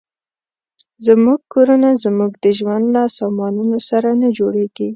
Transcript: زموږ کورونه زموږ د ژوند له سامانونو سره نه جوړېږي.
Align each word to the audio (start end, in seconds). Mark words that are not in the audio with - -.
زموږ 1.05 1.39
کورونه 1.53 1.89
زموږ 2.03 2.31
د 2.43 2.45
ژوند 2.57 2.85
له 2.95 3.03
سامانونو 3.17 3.77
سره 3.89 4.09
نه 4.21 4.27
جوړېږي. 4.37 4.87